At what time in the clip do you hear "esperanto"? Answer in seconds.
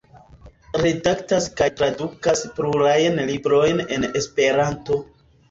4.23-5.01